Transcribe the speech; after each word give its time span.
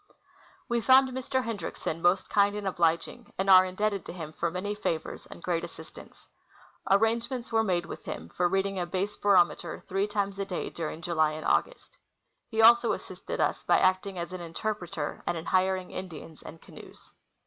A¥e 0.67 0.83
found 0.83 1.09
Mr. 1.09 1.43
Hendriksen 1.43 2.01
most 2.01 2.27
kind 2.27 2.55
and 2.55 2.65
obliging, 2.67 3.31
and 3.37 3.51
are 3.51 3.63
indebted 3.63 4.03
to 4.07 4.13
him 4.13 4.33
for 4.33 4.49
manv 4.51 4.79
favors 4.81 5.27
and 5.27 5.43
great 5.43 5.63
assistance. 5.63 6.25
Arrange 6.89 7.29
ments 7.29 7.51
were 7.51 7.61
made 7.63 7.85
with 7.85 8.03
him 8.05 8.27
for 8.29 8.47
reading 8.49 8.79
a 8.79 8.87
base 8.87 9.15
barometer 9.15 9.83
three 9.87 10.07
times 10.07 10.39
a 10.39 10.45
day 10.45 10.71
during 10.71 11.03
July 11.03 11.33
and 11.33 11.45
August. 11.45 11.99
He 12.49 12.63
also 12.63 12.93
assisted 12.93 13.39
us 13.39 13.63
by 13.63 13.77
acting 13.77 14.17
as 14.17 14.33
an 14.33 14.41
interpreter, 14.41 15.21
and 15.27 15.37
in 15.37 15.45
hiring 15.45 15.91
Indians 15.91 16.41
and 16.41 16.59
canoes. 16.63 17.11